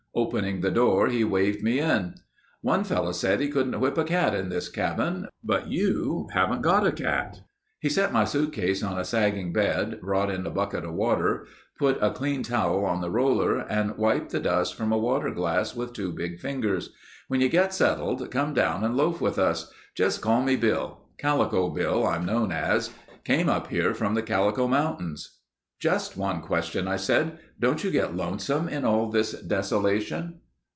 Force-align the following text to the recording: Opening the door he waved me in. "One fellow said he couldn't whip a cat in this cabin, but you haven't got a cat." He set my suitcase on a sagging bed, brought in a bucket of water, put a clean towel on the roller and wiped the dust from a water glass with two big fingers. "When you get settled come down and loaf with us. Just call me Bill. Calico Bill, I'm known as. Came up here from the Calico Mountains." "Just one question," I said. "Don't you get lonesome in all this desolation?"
Opening 0.13 0.59
the 0.59 0.71
door 0.71 1.07
he 1.07 1.23
waved 1.23 1.63
me 1.63 1.79
in. 1.79 2.15
"One 2.61 2.83
fellow 2.83 3.13
said 3.13 3.39
he 3.39 3.47
couldn't 3.47 3.79
whip 3.79 3.97
a 3.97 4.03
cat 4.03 4.33
in 4.35 4.49
this 4.49 4.67
cabin, 4.67 5.29
but 5.41 5.69
you 5.69 6.27
haven't 6.33 6.61
got 6.63 6.85
a 6.85 6.91
cat." 6.91 7.39
He 7.79 7.87
set 7.87 8.11
my 8.11 8.25
suitcase 8.25 8.83
on 8.83 8.99
a 8.99 9.05
sagging 9.05 9.53
bed, 9.53 10.01
brought 10.01 10.29
in 10.29 10.45
a 10.45 10.49
bucket 10.51 10.83
of 10.83 10.95
water, 10.95 11.47
put 11.79 11.97
a 12.01 12.11
clean 12.11 12.43
towel 12.43 12.83
on 12.83 12.99
the 12.99 13.09
roller 13.09 13.59
and 13.59 13.97
wiped 13.97 14.31
the 14.33 14.41
dust 14.41 14.75
from 14.75 14.91
a 14.91 14.97
water 14.97 15.31
glass 15.31 15.73
with 15.77 15.93
two 15.93 16.11
big 16.11 16.39
fingers. 16.39 16.89
"When 17.29 17.39
you 17.39 17.47
get 17.47 17.73
settled 17.73 18.29
come 18.31 18.53
down 18.53 18.83
and 18.83 18.97
loaf 18.97 19.21
with 19.21 19.39
us. 19.39 19.71
Just 19.95 20.19
call 20.21 20.43
me 20.43 20.57
Bill. 20.57 21.05
Calico 21.19 21.69
Bill, 21.69 22.05
I'm 22.05 22.25
known 22.25 22.51
as. 22.51 22.91
Came 23.23 23.47
up 23.47 23.67
here 23.67 23.93
from 23.93 24.15
the 24.15 24.23
Calico 24.23 24.67
Mountains." 24.67 25.37
"Just 25.79 26.15
one 26.15 26.41
question," 26.43 26.87
I 26.87 26.97
said. 26.97 27.39
"Don't 27.59 27.83
you 27.83 27.89
get 27.89 28.15
lonesome 28.15 28.69
in 28.69 28.85
all 28.85 29.09
this 29.09 29.31
desolation?" 29.41 30.41